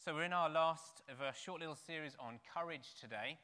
[0.00, 3.36] So, we're in our last of a short little series on courage today.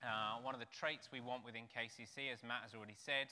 [0.00, 3.28] Uh, one of the traits we want within KCC, as Matt has already said,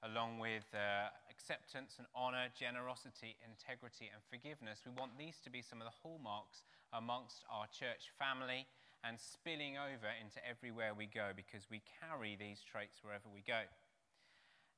[0.00, 5.60] along with uh, acceptance and honor, generosity, integrity, and forgiveness, we want these to be
[5.60, 6.64] some of the hallmarks
[6.96, 8.64] amongst our church family
[9.04, 13.60] and spilling over into everywhere we go because we carry these traits wherever we go.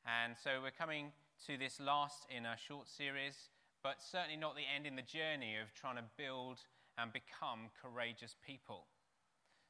[0.03, 1.15] And so, we're coming
[1.47, 5.55] to this last in a short series, but certainly not the end in the journey
[5.63, 6.67] of trying to build
[6.99, 8.89] and become courageous people.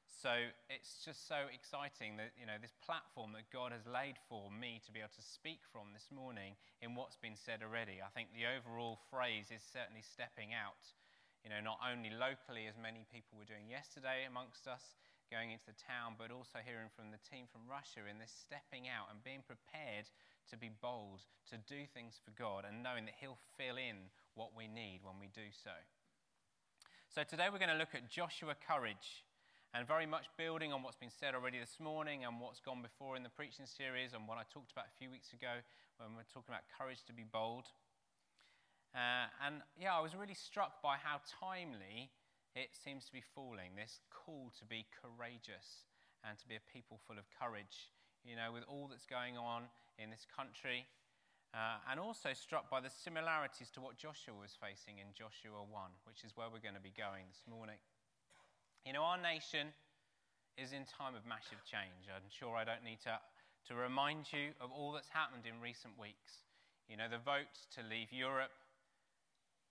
[0.07, 0.33] So
[0.73, 4.81] it's just so exciting that, you know, this platform that God has laid for me
[4.87, 8.01] to be able to speak from this morning in what's been said already.
[8.01, 10.81] I think the overall phrase is certainly stepping out.
[11.45, 14.97] You know, not only locally, as many people were doing yesterday amongst us,
[15.31, 18.87] going into the town, but also hearing from the team from Russia in this stepping
[18.87, 20.07] out and being prepared
[20.51, 24.55] to be bold, to do things for God, and knowing that He'll fill in what
[24.55, 25.75] we need when we do so.
[27.17, 29.25] So today we're going to look at Joshua courage
[29.73, 33.17] and very much building on what's been said already this morning and what's gone before
[33.17, 35.65] in the preaching series and what I talked about a few weeks ago
[35.97, 37.73] when we were talking about courage to be bold.
[38.93, 42.13] Uh, and yeah, I was really struck by how timely
[42.53, 45.89] it seems to be falling this call to be courageous
[46.21, 47.97] and to be a people full of courage.
[48.29, 50.85] You know, with all that's going on in this country,
[51.57, 56.05] uh, and also struck by the similarities to what Joshua was facing in Joshua 1,
[56.05, 57.81] which is where we're going to be going this morning.
[58.85, 59.73] You know, our nation
[60.61, 62.13] is in time of massive change.
[62.13, 63.17] I'm sure I don't need to,
[63.73, 66.45] to remind you of all that's happened in recent weeks.
[66.93, 68.53] You know, the vote to leave Europe,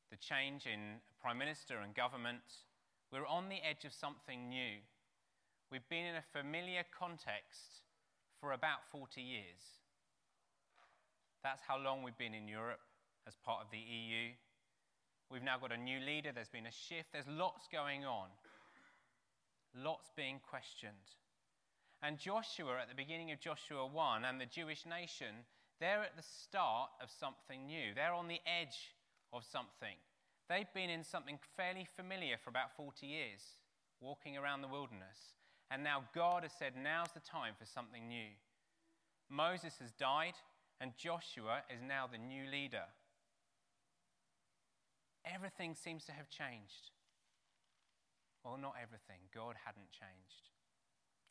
[0.10, 2.66] the change in prime minister and government.
[3.14, 4.82] We're on the edge of something new.
[5.70, 7.86] We've been in a familiar context
[8.42, 9.85] for about 40 years.
[11.46, 12.82] That's how long we've been in Europe
[13.28, 14.34] as part of the EU.
[15.30, 18.30] We've now got a new leader, there's been a shift, there's lots going on,
[19.78, 21.14] lots being questioned.
[22.02, 25.46] And Joshua, at the beginning of Joshua 1, and the Jewish nation,
[25.80, 27.94] they're at the start of something new.
[27.94, 28.98] They're on the edge
[29.32, 30.02] of something.
[30.50, 33.42] They've been in something fairly familiar for about 40 years,
[34.02, 35.38] walking around the wilderness.
[35.70, 38.34] And now God has said, now's the time for something new.
[39.30, 40.34] Moses has died
[40.80, 42.86] and Joshua is now the new leader.
[45.26, 46.92] Everything seems to have changed.
[48.44, 49.26] Well, not everything.
[49.34, 50.52] God hadn't changed.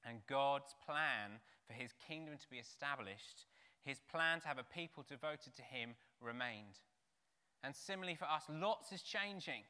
[0.04, 3.46] And God's plan for his kingdom to be established,
[3.84, 6.80] his plan to have a people devoted to him, remained.
[7.62, 9.62] And similarly for us, lots is changing,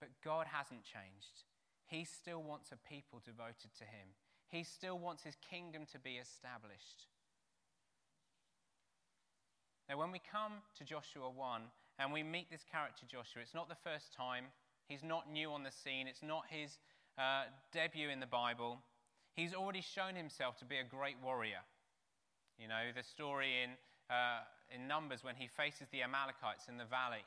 [0.00, 1.48] but God hasn't changed.
[1.86, 4.14] He still wants a people devoted to him,
[4.48, 7.06] he still wants his kingdom to be established.
[9.90, 11.62] Now, when we come to Joshua 1
[11.98, 14.44] and we meet this character, Joshua, it's not the first time.
[14.86, 16.06] He's not new on the scene.
[16.06, 16.78] It's not his
[17.18, 18.78] uh, debut in the Bible.
[19.34, 21.66] He's already shown himself to be a great warrior.
[22.56, 23.70] You know, the story in,
[24.08, 27.26] uh, in Numbers when he faces the Amalekites in the valley.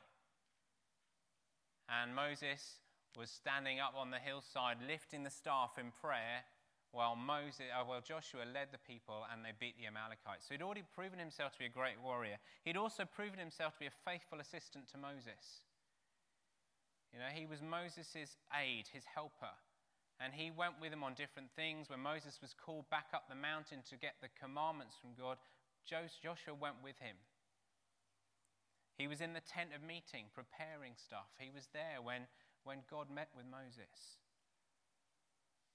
[1.90, 2.80] And Moses
[3.14, 6.48] was standing up on the hillside, lifting the staff in prayer,
[6.94, 10.46] while, Moses, uh, while Joshua led the people and they beat the Amalekites.
[10.46, 12.38] So he'd already proven himself to be a great warrior.
[12.62, 15.66] He'd also proven himself to be a faithful assistant to Moses.
[17.10, 19.58] You know, he was Moses' aide, his helper.
[20.22, 21.90] And he went with him on different things.
[21.90, 25.38] When Moses was called back up the mountain to get the commandments from God,
[25.86, 27.18] Joshua went with him.
[28.96, 31.26] He was in the tent of meeting, preparing stuff.
[31.38, 32.30] He was there when,
[32.62, 34.22] when God met with Moses.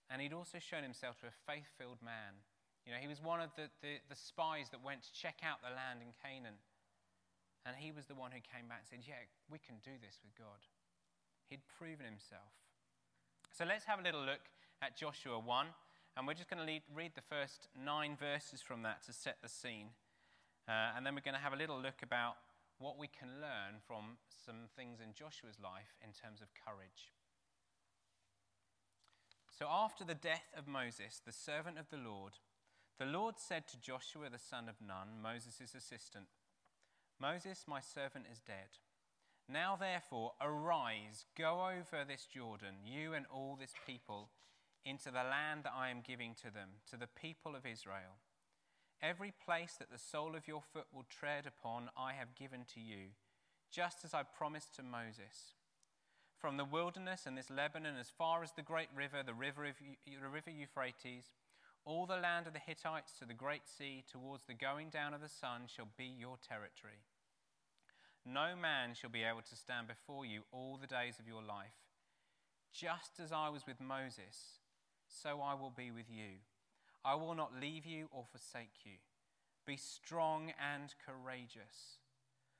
[0.09, 2.41] And he'd also shown himself to a faith filled man.
[2.85, 5.61] You know, he was one of the, the, the, spies that went to check out
[5.61, 6.57] the land in Canaan.
[7.61, 10.17] And he was the one who came back and said, Yeah, we can do this
[10.25, 10.65] with God.
[11.53, 12.49] He'd proven himself.
[13.53, 14.49] So let's have a little look
[14.81, 15.45] at Joshua 1.
[16.17, 19.49] And we're just going to read the first nine verses from that to set the
[19.49, 19.93] scene.
[20.67, 22.35] Uh, and then we're going to have a little look about
[22.79, 27.11] what we can learn from some things in Joshua's life in terms of courage.
[29.59, 32.31] So after the death of Moses, the servant of the Lord,
[32.97, 36.27] the Lord said to Joshua the son of Nun, Moses' assistant,
[37.19, 38.79] Moses, my servant, is dead.
[39.49, 44.29] Now therefore, arise, go over this Jordan, you and all this people,
[44.85, 48.23] into the land that I am giving to them, to the people of Israel.
[49.01, 52.79] Every place that the sole of your foot will tread upon, I have given to
[52.79, 53.09] you,
[53.69, 55.55] just as I promised to Moses
[56.39, 59.75] from the wilderness and this Lebanon as far as the great river, the river, of,
[59.79, 61.25] the river Euphrates,
[61.85, 65.21] all the land of the Hittites to the great sea, towards the going down of
[65.21, 67.03] the sun, shall be your territory.
[68.25, 71.75] No man shall be able to stand before you all the days of your life.
[72.73, 74.59] Just as I was with Moses,
[75.07, 76.39] so I will be with you.
[77.03, 78.97] I will not leave you or forsake you.
[79.65, 81.98] Be strong and courageous,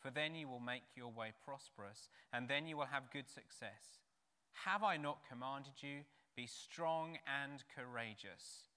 [0.00, 4.00] For then you will make your way prosperous, and then you will have good success.
[4.64, 6.04] Have I not commanded you?
[6.36, 8.68] Be strong and courageous.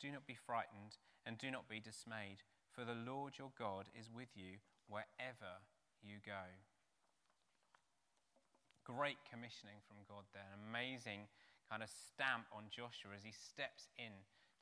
[0.00, 4.10] Do not be frightened, and do not be dismayed, for the Lord your God is
[4.14, 5.64] with you wherever
[6.02, 6.52] you go
[8.84, 11.24] great commissioning from God there, an amazing
[11.72, 14.12] kind of stamp on Joshua as he steps in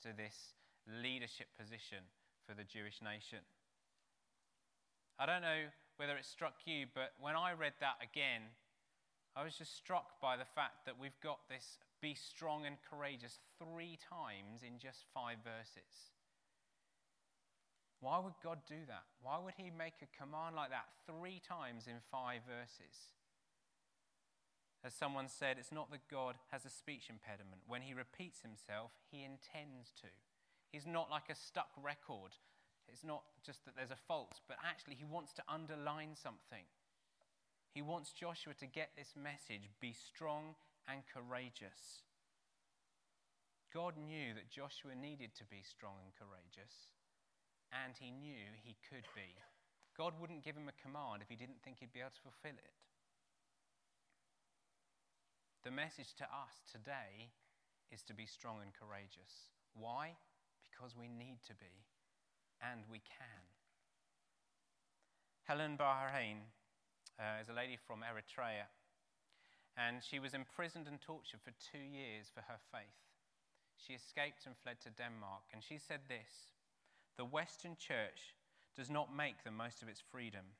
[0.06, 0.54] to this
[0.86, 2.06] leadership position
[2.46, 3.42] for the Jewish nation.
[5.22, 8.42] I don't know whether it struck you, but when I read that again,
[9.38, 13.38] I was just struck by the fact that we've got this be strong and courageous
[13.54, 16.10] three times in just five verses.
[18.00, 19.06] Why would God do that?
[19.22, 23.14] Why would He make a command like that three times in five verses?
[24.82, 27.62] As someone said, it's not that God has a speech impediment.
[27.68, 30.10] When he repeats himself, he intends to.
[30.72, 32.34] He's not like a stuck record.
[32.88, 36.64] It's not just that there's a fault, but actually he wants to underline something.
[37.74, 40.54] He wants Joshua to get this message be strong
[40.86, 42.04] and courageous.
[43.72, 46.92] God knew that Joshua needed to be strong and courageous,
[47.72, 49.32] and he knew he could be.
[49.96, 52.60] God wouldn't give him a command if he didn't think he'd be able to fulfill
[52.60, 52.76] it.
[55.64, 57.32] The message to us today
[57.88, 59.52] is to be strong and courageous.
[59.72, 60.16] Why?
[60.60, 61.86] Because we need to be,
[62.62, 63.42] and we can.
[65.44, 66.46] Helen Berhane
[67.18, 68.70] uh, is a lady from Eritrea,
[69.76, 73.02] and she was imprisoned and tortured for two years for her faith.
[73.76, 76.54] She escaped and fled to Denmark, and she said this
[77.16, 78.34] The Western Church
[78.76, 80.54] does not make the most of its freedom.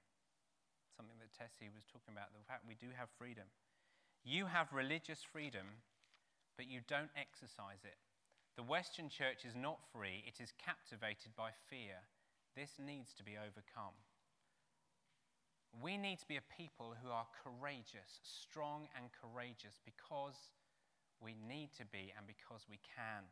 [0.97, 3.47] Something that Tessie was talking about, the fact we do have freedom.
[4.25, 5.83] You have religious freedom,
[6.57, 7.97] but you don't exercise it.
[8.57, 12.05] The Western church is not free, it is captivated by fear.
[12.55, 13.97] This needs to be overcome.
[15.81, 20.53] We need to be a people who are courageous, strong and courageous, because
[21.17, 23.25] we need to be and because we can.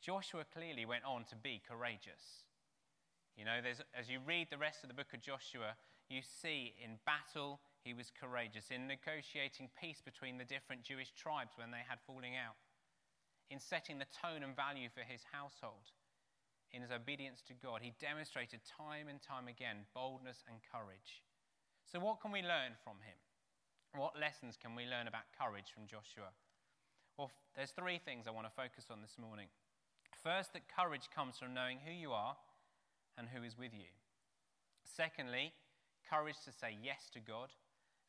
[0.00, 2.48] Joshua clearly went on to be courageous.
[3.36, 3.60] You know,
[3.92, 5.76] as you read the rest of the book of Joshua,
[6.08, 11.52] you see in battle, he was courageous in negotiating peace between the different Jewish tribes
[11.56, 12.56] when they had falling out,
[13.50, 15.94] in setting the tone and value for his household,
[16.72, 17.80] in his obedience to God.
[17.82, 21.22] He demonstrated time and time again boldness and courage.
[21.86, 23.18] So, what can we learn from him?
[23.94, 26.34] What lessons can we learn about courage from Joshua?
[27.16, 29.48] Well, there's three things I want to focus on this morning.
[30.22, 32.36] First, that courage comes from knowing who you are
[33.16, 33.88] and who is with you.
[34.84, 35.54] Secondly,
[36.10, 37.48] courage to say yes to God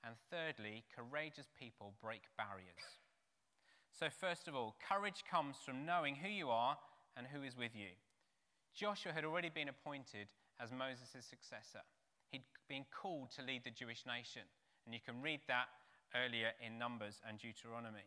[0.04, 3.02] and thirdly, courageous people break barriers.
[3.98, 6.78] So, first of all, courage comes from knowing who you are
[7.18, 7.98] and who is with you.
[8.76, 10.28] Joshua had already been appointed
[10.62, 11.82] as Moses' successor.
[12.30, 14.44] He'd been called to lead the Jewish nation.
[14.86, 15.66] And you can read that
[16.14, 18.06] earlier in Numbers and Deuteronomy.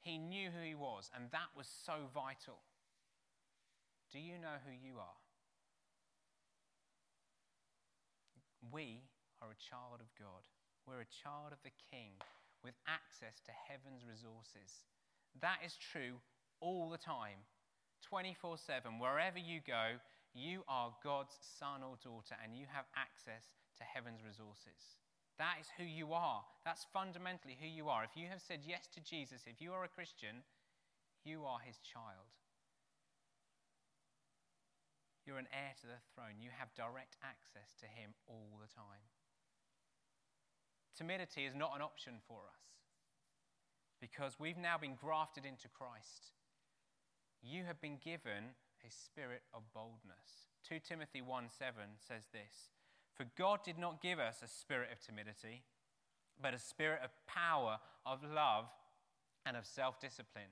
[0.00, 2.64] He knew who he was, and that was so vital.
[4.10, 5.20] Do you know who you are?
[8.72, 9.04] We
[9.42, 10.48] are a child of God.
[10.86, 12.16] We're a child of the King
[12.64, 14.86] with access to heaven's resources.
[15.40, 16.22] That is true
[16.60, 17.42] all the time,
[18.06, 18.98] 24 7.
[18.98, 19.98] Wherever you go,
[20.34, 24.96] you are God's son or daughter and you have access to heaven's resources.
[25.38, 26.44] That is who you are.
[26.64, 28.04] That's fundamentally who you are.
[28.04, 30.44] If you have said yes to Jesus, if you are a Christian,
[31.24, 32.30] you are his child.
[35.26, 36.42] You're an heir to the throne.
[36.42, 39.06] You have direct access to him all the time
[40.96, 42.62] timidity is not an option for us
[44.00, 46.32] because we've now been grafted into Christ.
[47.42, 50.50] You have been given a spirit of boldness.
[50.68, 52.70] 2 Timothy 1 7 says this
[53.14, 55.62] For God did not give us a spirit of timidity,
[56.40, 58.66] but a spirit of power, of love,
[59.46, 60.50] and of self discipline.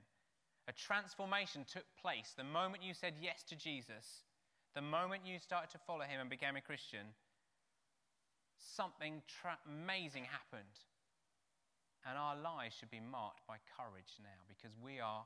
[0.67, 4.23] A transformation took place the moment you said yes to Jesus,
[4.75, 7.07] the moment you started to follow him and became a Christian
[8.61, 10.85] something tra- amazing happened.
[12.05, 15.25] And our lives should be marked by courage now because we are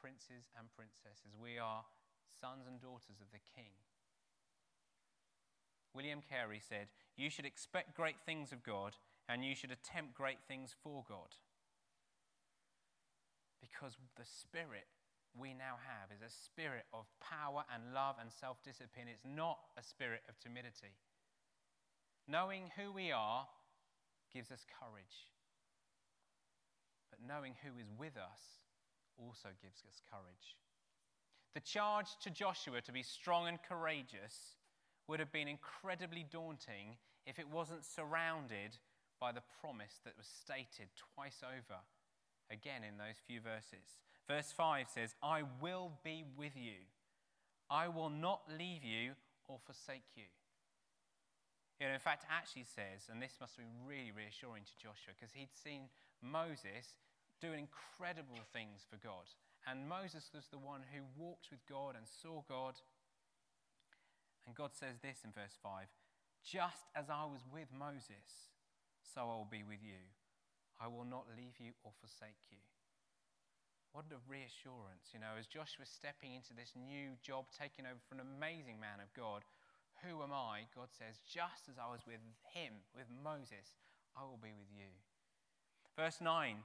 [0.00, 1.36] princes and princesses.
[1.36, 1.84] We are
[2.40, 3.72] sons and daughters of the King.
[5.94, 8.96] William Carey said, You should expect great things of God
[9.28, 11.36] and you should attempt great things for God.
[13.60, 14.88] Because the Spirit
[15.38, 19.06] we now have is a spirit of power and love and self discipline.
[19.06, 20.98] It's not a spirit of timidity.
[22.30, 23.46] Knowing who we are
[24.32, 25.26] gives us courage.
[27.10, 28.62] But knowing who is with us
[29.18, 30.56] also gives us courage.
[31.54, 34.54] The charge to Joshua to be strong and courageous
[35.08, 38.78] would have been incredibly daunting if it wasn't surrounded
[39.20, 41.80] by the promise that was stated twice over
[42.48, 43.98] again in those few verses.
[44.28, 46.86] Verse 5 says, I will be with you.
[47.68, 49.12] I will not leave you
[49.48, 50.24] or forsake you.
[51.80, 55.32] You know, in fact, actually says, and this must be really reassuring to Joshua because
[55.32, 55.88] he'd seen
[56.20, 56.92] Moses
[57.40, 59.24] do incredible things for God.
[59.64, 62.76] And Moses was the one who walked with God and saw God.
[64.44, 65.88] And God says this in verse 5
[66.44, 68.52] Just as I was with Moses,
[69.00, 70.04] so I will be with you.
[70.76, 72.60] I will not leave you or forsake you.
[73.92, 78.22] What a reassurance, you know, as Joshua's stepping into this new job, taking over from
[78.22, 79.42] an amazing man of God.
[80.04, 80.64] Who am I?
[80.74, 82.20] God says, just as I was with
[82.54, 83.76] him, with Moses,
[84.16, 84.88] I will be with you.
[85.96, 86.56] Verse 9,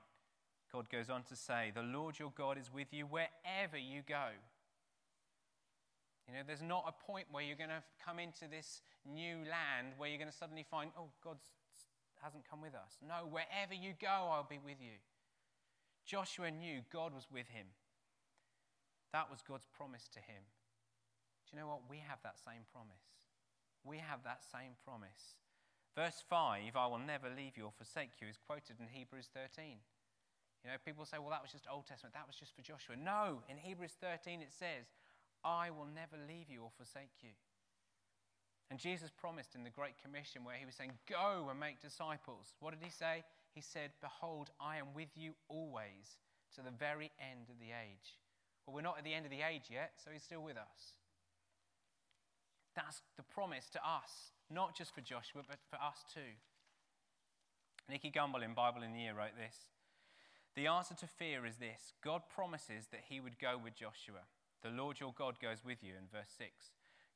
[0.71, 4.31] God goes on to say, The Lord your God is with you wherever you go.
[6.27, 9.93] You know, there's not a point where you're going to come into this new land
[9.97, 11.37] where you're going to suddenly find, oh, God
[12.23, 12.97] hasn't come with us.
[13.05, 14.97] No, wherever you go, I'll be with you.
[16.05, 17.67] Joshua knew God was with him.
[19.13, 20.41] That was God's promise to him.
[21.45, 21.85] Do you know what?
[21.89, 23.14] We have that same promise.
[23.85, 25.37] We have that same promise.
[25.95, 29.79] Verse 5, I will never leave you or forsake you, is quoted in Hebrews 13.
[30.65, 32.97] You know, people say, well, that was just Old Testament, that was just for Joshua.
[32.97, 34.89] No, in Hebrews 13 it says,
[35.45, 37.37] I will never leave you or forsake you.
[38.73, 42.57] And Jesus promised in the Great Commission, where he was saying, Go and make disciples.
[42.59, 43.23] What did he say?
[43.55, 46.19] he said, Behold, I am with you always
[46.55, 48.19] to the very end of the age.
[48.67, 50.99] Well, we're not at the end of the age yet, so he's still with us.
[52.75, 56.35] That's the promise to us, not just for Joshua, but for us too.
[57.89, 59.55] Nicky Gumbel in Bible in the Year wrote this
[60.55, 64.27] The answer to fear is this God promises that he would go with Joshua.
[64.61, 66.49] The Lord your God goes with you, in verse 6.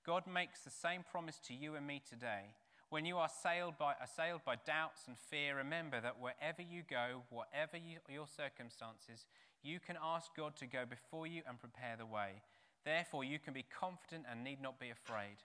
[0.05, 2.55] God makes the same promise to you and me today
[2.89, 7.21] when you are assailed by, assailed by doubts and fear, remember that wherever you go,
[7.29, 9.25] whatever you, your circumstances,
[9.61, 12.41] you can ask God to go before you and prepare the way.
[12.85, 15.43] Therefore, you can be confident and need not be afraid.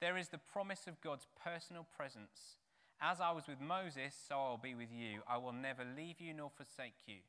[0.00, 2.58] There is the promise of God's personal presence.
[3.00, 5.22] As I was with Moses, so I will be with you.
[5.28, 7.22] I will never leave you nor forsake you.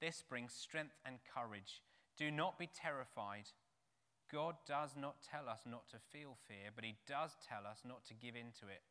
[0.00, 1.82] This brings strength and courage.
[2.16, 3.50] Do not be terrified.
[4.30, 8.04] God does not tell us not to feel fear, but He does tell us not
[8.06, 8.82] to give in to it.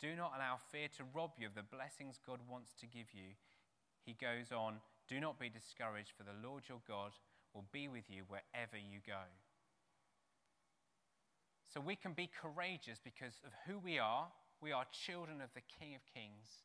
[0.00, 3.34] Do not allow fear to rob you of the blessings God wants to give you.
[4.04, 7.12] He goes on, Do not be discouraged, for the Lord your God
[7.54, 9.22] will be with you wherever you go.
[11.72, 14.26] So we can be courageous because of who we are.
[14.60, 16.62] We are children of the King of Kings,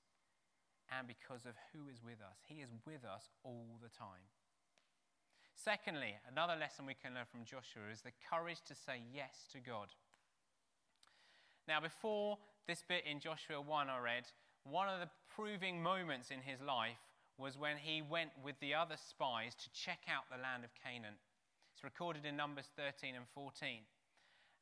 [0.97, 2.37] and because of who is with us.
[2.47, 4.25] He is with us all the time.
[5.55, 9.59] Secondly, another lesson we can learn from Joshua is the courage to say yes to
[9.59, 9.89] God.
[11.67, 14.25] Now, before this bit in Joshua 1 I read,
[14.63, 17.01] one of the proving moments in his life
[17.39, 21.15] was when he went with the other spies to check out the land of Canaan.
[21.73, 23.87] It's recorded in Numbers 13 and 14.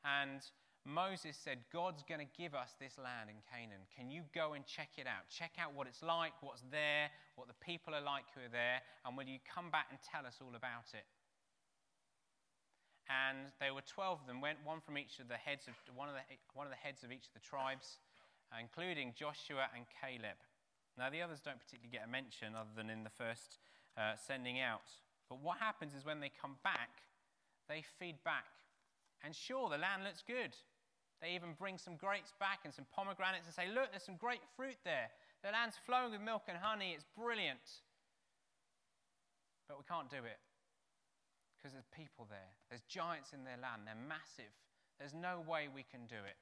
[0.05, 0.45] And
[0.85, 3.83] Moses said, God's going to give us this land in Canaan.
[3.91, 5.25] Can you go and check it out?
[5.27, 8.79] Check out what it's like, what's there, what the people are like who are there,
[9.03, 11.03] and will you come back and tell us all about it?
[13.09, 16.07] And there were 12 of them, went one from each of the heads of one
[16.07, 17.99] of the, one of the heads of each of the tribes,
[18.55, 20.39] including Joshua and Caleb.
[20.97, 23.61] Now, the others don't particularly get a mention other than in the first
[23.95, 24.89] uh, sending out.
[25.29, 27.05] But what happens is when they come back,
[27.69, 28.49] they feed back.
[29.23, 30.57] And sure, the land looks good.
[31.21, 34.41] They even bring some grapes back and some pomegranates and say, Look, there's some great
[34.55, 35.09] fruit there.
[35.43, 36.93] The land's flowing with milk and honey.
[36.93, 37.81] It's brilliant.
[39.67, 40.39] But we can't do it
[41.57, 42.53] because there's people there.
[42.69, 43.83] There's giants in their land.
[43.85, 44.53] They're massive.
[45.01, 46.37] There's no way we can do it.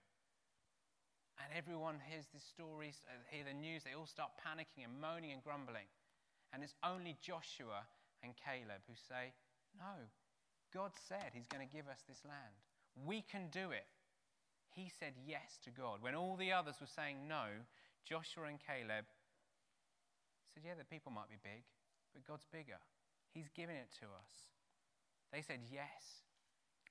[1.56, 5.40] Everyone hears these stories, uh, hear the news, they all start panicking and moaning and
[5.40, 5.88] grumbling.
[6.52, 7.88] And it's only Joshua
[8.20, 9.32] and Caleb who say,
[9.80, 10.12] No,
[10.76, 12.60] God said He's going to give us this land.
[13.08, 13.88] We can do it.
[14.76, 16.04] He said yes to God.
[16.04, 17.48] When all the others were saying no,
[18.04, 19.08] Joshua and Caleb
[20.52, 21.64] said, Yeah, the people might be big,
[22.12, 22.84] but God's bigger.
[23.32, 24.52] He's given it to us.
[25.32, 26.28] They said yes.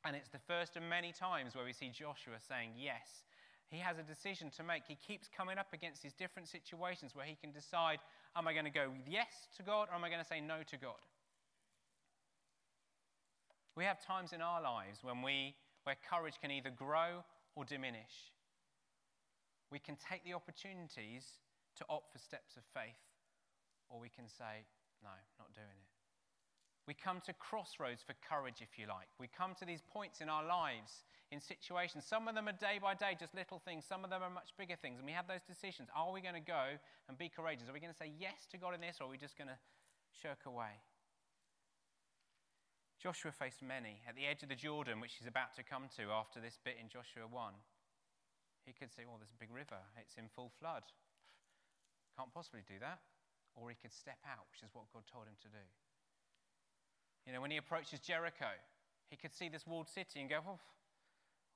[0.08, 3.28] And it's the first of many times where we see Joshua saying yes.
[3.70, 4.82] He has a decision to make.
[4.86, 7.98] He keeps coming up against these different situations where he can decide
[8.36, 10.58] am I going to go yes to God or am I going to say no
[10.70, 11.00] to God?
[13.76, 17.24] We have times in our lives when we, where courage can either grow
[17.56, 18.30] or diminish.
[19.70, 21.24] We can take the opportunities
[21.78, 23.02] to opt for steps of faith,
[23.88, 24.62] or we can say,
[25.02, 25.93] no, not doing it.
[26.86, 29.08] We come to crossroads for courage, if you like.
[29.18, 32.04] We come to these points in our lives, in situations.
[32.04, 33.84] Some of them are day by day, just little things.
[33.88, 34.98] Some of them are much bigger things.
[35.00, 35.88] And we have those decisions.
[35.96, 36.76] Are we going to go
[37.08, 37.68] and be courageous?
[37.68, 39.48] Are we going to say yes to God in this, or are we just going
[39.48, 39.56] to
[40.12, 40.76] shirk away?
[43.00, 44.00] Joshua faced many.
[44.08, 46.76] At the edge of the Jordan, which he's about to come to after this bit
[46.80, 47.52] in Joshua 1,
[48.64, 49.80] he could say, Well, there's a big river.
[50.00, 50.84] It's in full flood.
[52.16, 53.00] Can't possibly do that.
[53.56, 55.64] Or he could step out, which is what God told him to do.
[57.26, 58.52] You know, when he approaches Jericho,
[59.08, 60.60] he could see this walled city and go, oh,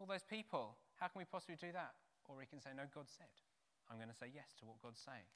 [0.01, 1.93] all those people, how can we possibly do that?
[2.29, 3.33] Or he can say, no, God said.
[3.91, 5.29] I'm going to say yes to what God's saying.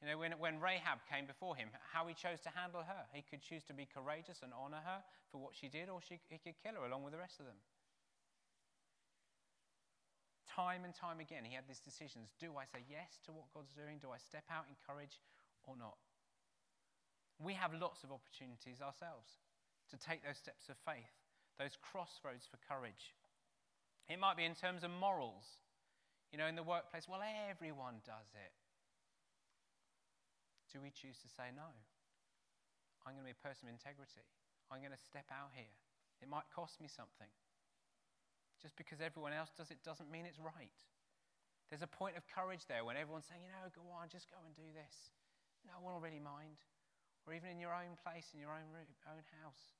[0.00, 3.04] You know, when, when Rahab came before him, how he chose to handle her.
[3.12, 6.16] He could choose to be courageous and honor her for what she did, or she,
[6.32, 7.60] he could kill her along with the rest of them.
[10.48, 12.32] Time and time again, he had these decisions.
[12.40, 14.00] Do I say yes to what God's doing?
[14.00, 15.20] Do I step out in courage
[15.68, 16.00] or not?
[17.40, 19.40] We have lots of opportunities ourselves
[19.88, 21.10] to take those steps of faith,
[21.56, 23.16] those crossroads for courage.
[24.12, 25.48] It might be in terms of morals.
[26.30, 28.54] You know, in the workplace, well, everyone does it.
[30.70, 31.66] Do we choose to say no?
[33.02, 34.22] I'm going to be a person of integrity.
[34.70, 35.74] I'm going to step out here.
[36.22, 37.32] It might cost me something.
[38.62, 40.78] Just because everyone else does it doesn't mean it's right.
[41.72, 44.38] There's a point of courage there when everyone's saying, you know, go on, just go
[44.44, 45.10] and do this.
[45.64, 46.60] No one will really mind
[47.26, 49.76] or even in your own place, in your own room, own house?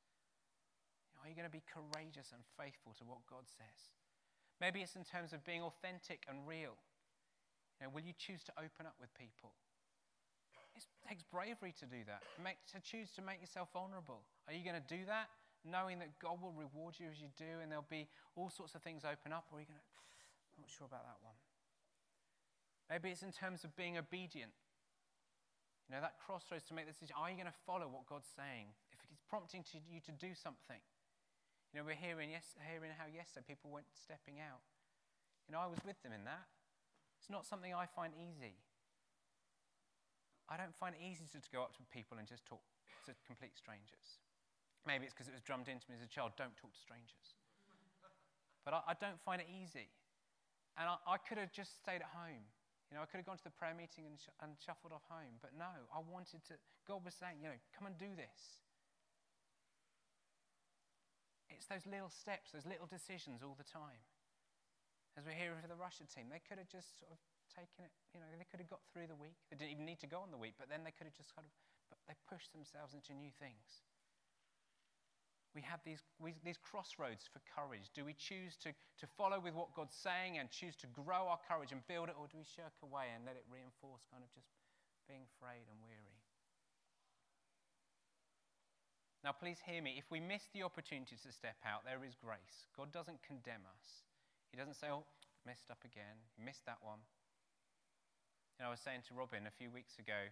[1.21, 3.93] Are you going to be courageous and faithful to what God says?
[4.61, 6.77] Maybe it's in terms of being authentic and real.
[7.81, 9.53] You know, will you choose to open up with people?
[10.77, 14.25] It takes bravery to do that, make, to choose to make yourself vulnerable.
[14.49, 15.29] Are you going to do that
[15.65, 18.81] knowing that God will reward you as you do and there'll be all sorts of
[18.81, 19.45] things open up?
[19.53, 19.89] Or are you going to,
[20.57, 21.37] I'm not sure about that one.
[22.89, 24.53] Maybe it's in terms of being obedient
[25.91, 27.19] you know, that crossroads to make the decision.
[27.19, 28.71] Are you going to follow what God's saying?
[28.95, 30.79] If He's prompting to you to do something.
[31.75, 34.63] You know, we're hearing, yes, hearing how yesterday people went stepping out.
[35.51, 36.47] You know, I was with them in that.
[37.19, 38.55] It's not something I find easy.
[40.47, 42.63] I don't find it easy to, to go up to people and just talk
[43.11, 44.23] to complete strangers.
[44.87, 47.35] Maybe it's because it was drummed into me as a child don't talk to strangers.
[48.63, 49.91] But I, I don't find it easy.
[50.79, 52.47] And I, I could have just stayed at home
[52.91, 55.07] you know, I could have gone to the prayer meeting and, sh- and shuffled off
[55.07, 56.59] home, but no, I wanted to.
[56.91, 58.59] God was saying, you know, come and do this.
[61.47, 64.03] It's those little steps, those little decisions all the time.
[65.15, 67.19] As we're hearing for the Russia team, they could have just sort of
[67.55, 69.39] taken it, you know, they could have got through the week.
[69.51, 71.31] They didn't even need to go on the week, but then they could have just
[71.35, 71.55] kind of,
[71.91, 73.87] but they pushed themselves into new things
[75.55, 77.91] we have these, we, these crossroads for courage.
[77.91, 81.43] Do we choose to, to follow with what God's saying and choose to grow our
[81.43, 84.31] courage and build it, or do we shirk away and let it reinforce kind of
[84.31, 84.47] just
[85.11, 86.21] being afraid and weary?
[89.21, 90.01] Now, please hear me.
[90.01, 92.71] If we miss the opportunity to step out, there is grace.
[92.73, 94.07] God doesn't condemn us.
[94.49, 95.05] He doesn't say, oh,
[95.45, 96.17] messed up again.
[96.41, 97.05] Missed that one.
[98.61, 100.29] Know, I was saying to Robin a few weeks ago,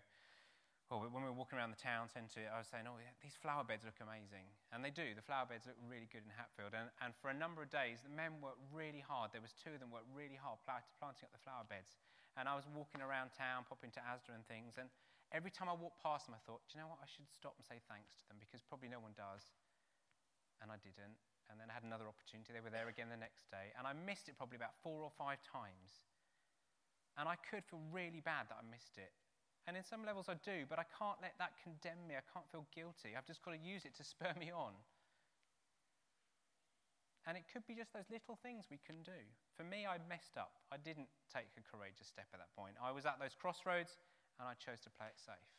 [0.88, 3.36] well, when we were walking around the town centre, I was saying, oh, yeah, these
[3.36, 4.48] flower beds look amazing.
[4.72, 5.12] And they do.
[5.12, 6.72] The flower beds look really good in Hatfield.
[6.72, 9.36] And, and for a number of days, the men worked really hard.
[9.36, 12.00] There was two of them worked really hard planting up the flower beds.
[12.40, 14.80] And I was walking around town, popping to Asda and things.
[14.80, 14.88] And
[15.28, 17.04] every time I walked past them, I thought, do you know what?
[17.04, 19.44] I should stop and say thanks to them because probably no one does.
[20.64, 21.20] And I didn't.
[21.52, 22.56] And then I had another opportunity.
[22.56, 23.76] They were there again the next day.
[23.76, 26.00] And I missed it probably about four or five times.
[27.20, 29.12] And I could feel really bad that I missed it.
[29.68, 32.16] And in some levels I do, but I can't let that condemn me.
[32.16, 33.12] I can't feel guilty.
[33.12, 34.72] I've just got to use it to spur me on.
[37.28, 39.20] And it could be just those little things we can do.
[39.60, 40.56] For me, I messed up.
[40.72, 42.80] I didn't take a courageous step at that point.
[42.80, 44.00] I was at those crossroads
[44.40, 45.52] and I chose to play it safe.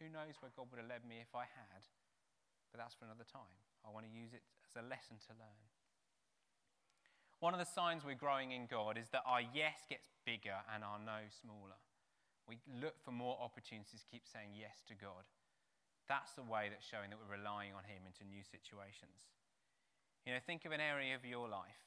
[0.00, 1.84] Who knows where God would have led me if I had?
[2.72, 3.52] But that's for another time.
[3.84, 5.60] I want to use it as a lesson to learn.
[7.44, 10.80] One of the signs we're growing in God is that our yes gets bigger and
[10.80, 11.76] our no smaller.
[12.48, 15.28] We look for more opportunities, keep saying yes to God.
[16.08, 19.28] That's the way that's showing that we're relying on Him into new situations.
[20.24, 21.84] You know, think of an area of your life.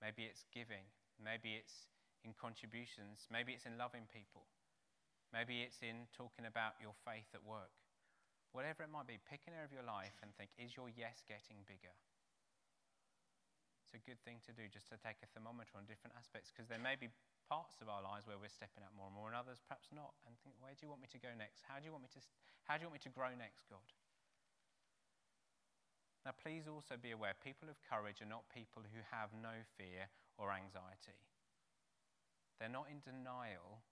[0.00, 0.88] Maybe it's giving,
[1.20, 1.92] maybe it's
[2.24, 4.48] in contributions, maybe it's in loving people,
[5.34, 7.74] Maybe it's in talking about your faith at work.
[8.54, 11.26] Whatever it might be, pick an area of your life and think, is your yes
[11.26, 11.92] getting bigger?
[13.84, 16.66] It's a good thing to do just to take a thermometer on different aspects because
[16.70, 17.12] there may be
[17.46, 20.18] parts of our lives where we're stepping out more and more and others perhaps not
[20.26, 21.62] and think, where do you want me to go next?
[21.66, 22.20] How do you want me to,
[22.66, 23.86] how do you want me to grow next, God?
[26.26, 30.10] Now, please also be aware people of courage are not people who have no fear
[30.34, 31.22] or anxiety.
[32.58, 33.86] They're not in denial,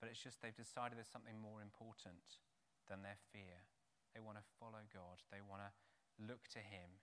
[0.00, 2.40] but it's just they've decided there's something more important
[2.88, 3.60] than their fear.
[4.16, 5.70] They want to follow God, they want to
[6.16, 6.96] look to Him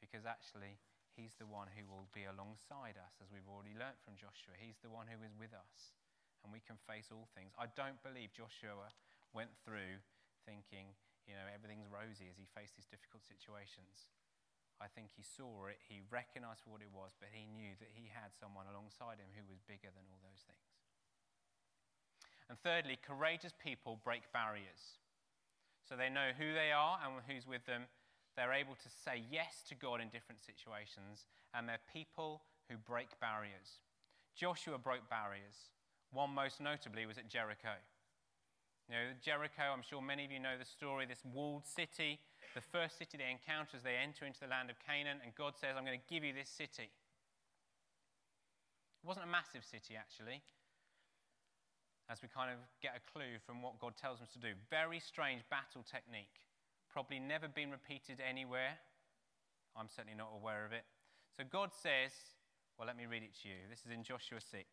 [0.00, 0.80] because actually
[1.20, 4.56] He's the one who will be alongside us, as we've already learnt from Joshua.
[4.56, 5.92] He's the one who is with us,
[6.40, 7.52] and we can face all things.
[7.60, 8.88] I don't believe Joshua
[9.36, 10.00] went through
[10.48, 10.96] thinking,
[11.28, 14.08] you know, everything's rosy as he faced these difficult situations.
[14.80, 18.08] I think he saw it, he recognized what it was, but he knew that he
[18.08, 20.72] had someone alongside him who was bigger than all those things.
[22.48, 24.96] And thirdly, courageous people break barriers.
[25.84, 27.84] So they know who they are and who's with them.
[28.40, 32.40] They're able to say yes to God in different situations, and they're people
[32.72, 33.84] who break barriers.
[34.32, 35.76] Joshua broke barriers.
[36.08, 37.76] One most notably was at Jericho.
[38.88, 42.16] You know, Jericho, I'm sure many of you know the story, this walled city,
[42.56, 45.52] the first city they encounter as they enter into the land of Canaan, and God
[45.60, 46.88] says, I'm going to give you this city.
[46.88, 50.40] It wasn't a massive city, actually
[52.10, 54.50] as we kind of get a clue from what God tells us to do.
[54.68, 56.49] Very strange battle technique.
[56.92, 58.78] Probably never been repeated anywhere.
[59.76, 60.84] I'm certainly not aware of it.
[61.36, 62.12] So God says,
[62.78, 63.54] well, let me read it to you.
[63.68, 64.64] This is in Joshua 6.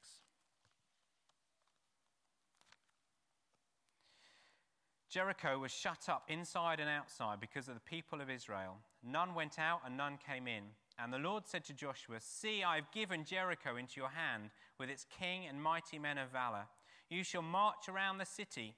[5.10, 8.77] Jericho was shut up inside and outside because of the people of Israel.
[9.03, 10.63] None went out and none came in.
[10.99, 14.49] And the Lord said to Joshua, See, I have given Jericho into your hand
[14.80, 16.65] with its king and mighty men of valor.
[17.10, 18.75] You shall march around the city,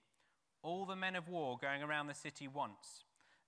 [0.62, 3.06] all the men of war going around the city once.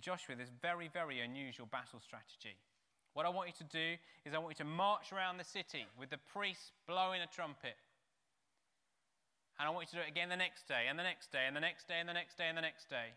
[0.00, 2.56] Joshua, this very, very unusual battle strategy.
[3.14, 5.86] What I want you to do is I want you to march around the city
[5.98, 7.74] with the priests blowing a trumpet.
[9.58, 11.44] And I want you to do it again the next day, and the next day,
[11.44, 13.12] and the next day, and the next day, and the next day.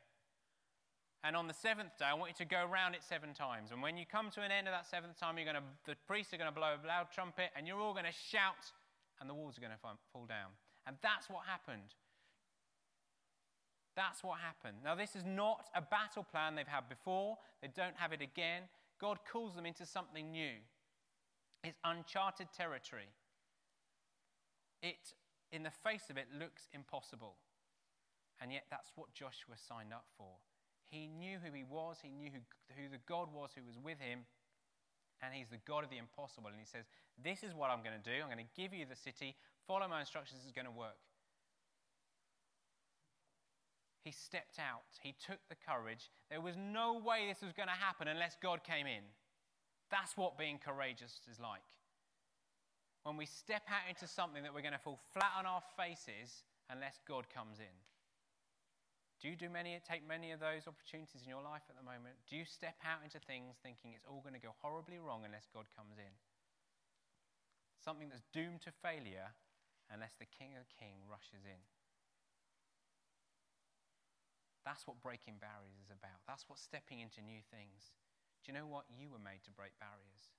[1.23, 3.71] And on the seventh day, I want you to go around it seven times.
[3.71, 5.95] And when you come to an end of that seventh time, you're going to, the
[6.03, 8.59] priests are going to blow a loud trumpet, and you're all going to shout,
[9.21, 10.51] and the walls are going to fall down.
[10.83, 11.95] And that's what happened.
[13.95, 14.77] That's what happened.
[14.83, 18.63] Now, this is not a battle plan they've had before, they don't have it again.
[18.99, 20.53] God calls them into something new.
[21.63, 23.09] It's uncharted territory.
[24.81, 25.13] It,
[25.51, 27.35] in the face of it, looks impossible.
[28.41, 30.35] And yet, that's what Joshua signed up for.
[30.89, 32.39] He knew who he was, he knew who,
[32.75, 34.25] who the God was who was with him,
[35.21, 36.49] and he's the God of the impossible.
[36.49, 38.19] And he says, This is what I'm going to do.
[38.19, 39.35] I'm going to give you the city.
[39.65, 40.99] Follow my instructions, this is going to work.
[44.03, 44.83] He stepped out.
[44.99, 46.11] He took the courage.
[46.29, 49.03] There was no way this was going to happen unless God came in.
[49.89, 51.63] That's what being courageous is like.
[53.03, 56.43] When we step out into something that we're going to fall flat on our faces
[56.67, 57.75] unless God comes in.
[59.23, 62.19] Do you do many, take many of those opportunities in your life at the moment?
[62.27, 65.47] Do you step out into things thinking it's all going to go horribly wrong unless
[65.47, 66.11] God comes in?
[67.79, 69.31] Something that's doomed to failure
[69.87, 71.59] unless the King of Kings rushes in.
[74.63, 76.23] That's what breaking barriers is about.
[76.23, 77.91] That's what stepping into new things.
[78.43, 78.87] Do you know what?
[78.87, 80.31] You were made to break barriers.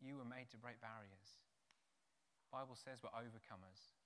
[0.00, 1.40] You were made to break barriers.
[2.48, 3.96] The Bible says we're overcomers.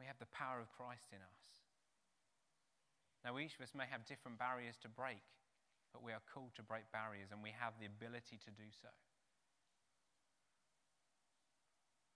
[0.00, 1.44] We have the power of Christ in us.
[3.24, 5.24] Now, each of us may have different barriers to break,
[5.92, 8.92] but we are called to break barriers and we have the ability to do so.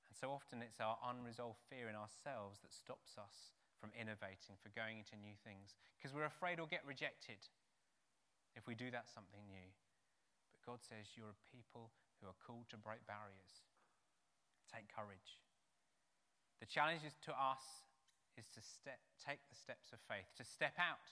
[0.09, 4.69] And so often it's our unresolved fear in ourselves that stops us from innovating, for
[4.77, 7.41] going into new things, because we're afraid we'll get rejected
[8.55, 9.69] if we do that something new.
[10.53, 11.91] But God says you're a people
[12.21, 13.65] who are called to break barriers.
[14.69, 15.41] Take courage.
[16.61, 17.65] The challenge is to us
[18.37, 21.03] is to step, take the steps of faith, to step out.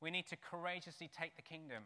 [0.00, 1.84] We need to courageously take the kingdom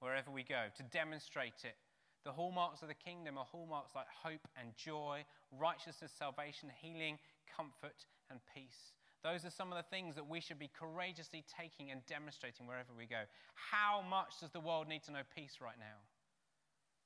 [0.00, 1.78] wherever we go, to demonstrate it.
[2.24, 7.18] The hallmarks of the kingdom are hallmarks like hope and joy, righteousness, salvation, healing,
[7.48, 8.92] comfort, and peace.
[9.24, 12.92] Those are some of the things that we should be courageously taking and demonstrating wherever
[12.96, 13.24] we go.
[13.54, 15.96] How much does the world need to know peace right now?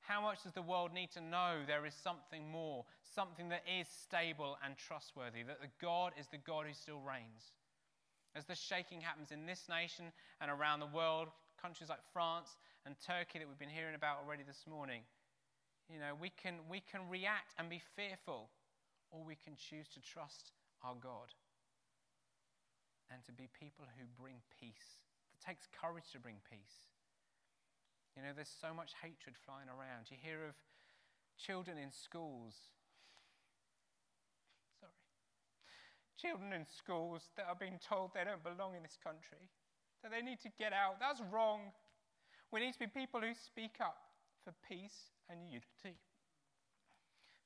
[0.01, 2.83] How much does the world need to know there is something more,
[3.15, 7.55] something that is stable and trustworthy, that the God is the God who still reigns?
[8.35, 11.29] As the shaking happens in this nation and around the world,
[11.61, 15.03] countries like France and Turkey that we've been hearing about already this morning,
[15.87, 18.49] you know, we can, we can react and be fearful,
[19.11, 20.51] or we can choose to trust
[20.83, 21.35] our God
[23.11, 25.01] and to be people who bring peace.
[25.33, 26.89] It takes courage to bring peace.
[28.15, 30.09] You know, there's so much hatred flying around.
[30.09, 30.55] You hear of
[31.37, 32.53] children in schools.
[34.77, 34.93] Sorry.
[36.19, 39.49] Children in schools that are being told they don't belong in this country,
[40.03, 40.99] that they need to get out.
[40.99, 41.73] That's wrong.
[42.51, 43.97] We need to be people who speak up
[44.43, 45.97] for peace and unity.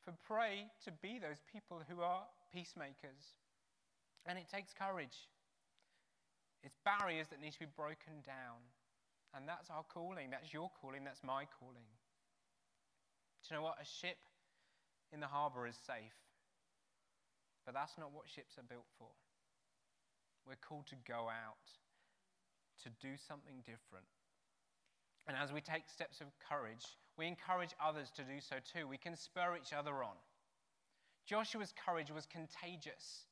[0.03, 3.33] For pray to be those people who are peacemakers.
[4.25, 5.27] And it takes courage.
[6.63, 8.61] It's barriers that need to be broken down.
[9.35, 10.29] And that's our calling.
[10.29, 11.03] That's your calling.
[11.03, 11.89] That's my calling.
[13.41, 13.81] Do you know what?
[13.81, 14.21] A ship
[15.11, 16.15] in the harbour is safe.
[17.65, 19.11] But that's not what ships are built for.
[20.47, 21.67] We're called to go out,
[22.83, 24.07] to do something different.
[25.27, 26.83] And as we take steps of courage,
[27.17, 28.87] we encourage others to do so too.
[28.87, 30.19] We can spur each other on.
[31.25, 33.25] Joshua's courage was contagious.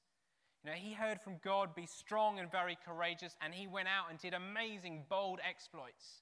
[0.64, 4.10] You know, he heard from God, be strong and very courageous, and he went out
[4.10, 6.22] and did amazing, bold exploits.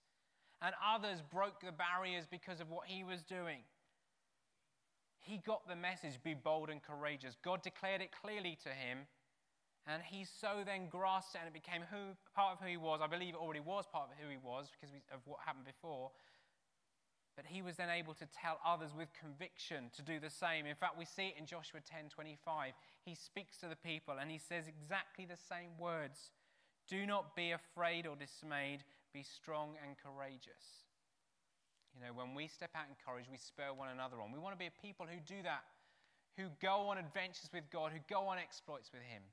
[0.62, 3.60] And others broke the barriers because of what he was doing.
[5.20, 7.36] He got the message, be bold and courageous.
[7.44, 9.00] God declared it clearly to him,
[9.86, 13.00] and he so then grasped it and it became who, part of who he was.
[13.04, 16.12] I believe it already was part of who he was because of what happened before.
[17.40, 20.66] But he was then able to tell others with conviction to do the same.
[20.66, 22.74] In fact, we see it in Joshua 10 25.
[23.06, 26.36] He speaks to the people and he says exactly the same words
[26.90, 30.84] Do not be afraid or dismayed, be strong and courageous.
[31.96, 34.36] You know, when we step out in courage, we spur one another on.
[34.36, 35.64] We want to be a people who do that,
[36.36, 39.24] who go on adventures with God, who go on exploits with Him.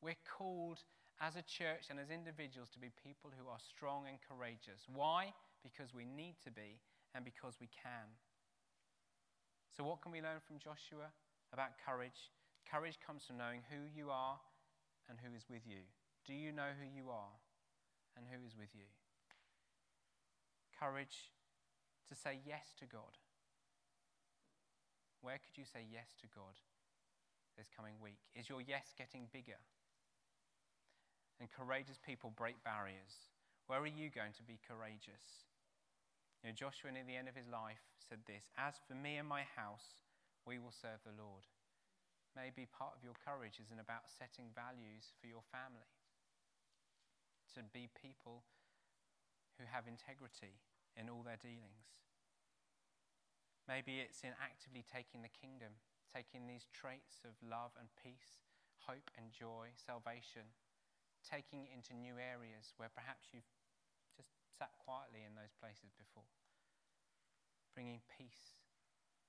[0.00, 0.80] We're called
[1.20, 4.88] as a church and as individuals to be people who are strong and courageous.
[4.88, 5.36] Why?
[5.66, 6.78] Because we need to be
[7.14, 8.14] and because we can.
[9.74, 11.10] So, what can we learn from Joshua
[11.52, 12.30] about courage?
[12.70, 14.38] Courage comes from knowing who you are
[15.10, 15.82] and who is with you.
[16.22, 17.34] Do you know who you are
[18.16, 18.86] and who is with you?
[20.78, 21.34] Courage
[22.08, 23.18] to say yes to God.
[25.22, 26.54] Where could you say yes to God
[27.58, 28.22] this coming week?
[28.34, 29.58] Is your yes getting bigger?
[31.40, 33.30] And courageous people break barriers.
[33.66, 35.45] Where are you going to be courageous?
[36.42, 39.28] You know, Joshua, near the end of his life, said this As for me and
[39.28, 40.04] my house,
[40.46, 41.48] we will serve the Lord.
[42.36, 45.88] Maybe part of your courage isn't about setting values for your family,
[47.56, 48.44] to be people
[49.56, 50.60] who have integrity
[50.92, 52.04] in all their dealings.
[53.64, 55.80] Maybe it's in actively taking the kingdom,
[56.12, 58.44] taking these traits of love and peace,
[58.84, 60.54] hope and joy, salvation,
[61.24, 63.48] taking it into new areas where perhaps you've
[64.56, 66.24] sat quietly in those places before.
[67.76, 68.56] Bringing peace.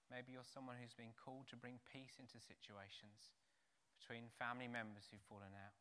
[0.07, 3.35] Maybe you're someone who's been called to bring peace into situations
[3.99, 5.75] between family members who've fallen out,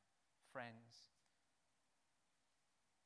[0.51, 1.15] friends,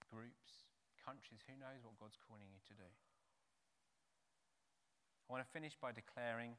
[0.09, 0.65] groups,
[0.97, 1.45] countries.
[1.45, 2.89] Who knows what God's calling you to do?
[2.89, 6.57] I want to finish by declaring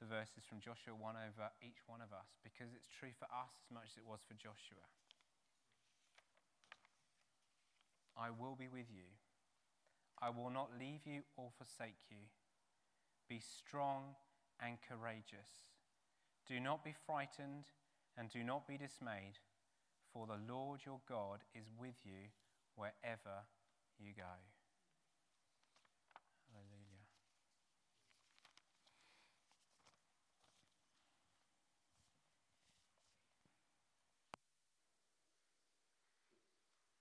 [0.00, 3.54] the verses from Joshua 1 over each one of us because it's true for us
[3.62, 4.82] as much as it was for Joshua.
[8.16, 9.08] I will be with you.
[10.20, 12.28] I will not leave you or forsake you.
[13.28, 14.14] Be strong
[14.60, 15.72] and courageous.
[16.46, 17.64] Do not be frightened
[18.16, 19.38] and do not be dismayed,
[20.12, 22.30] for the Lord your God is with you
[22.76, 23.46] wherever
[23.98, 24.51] you go.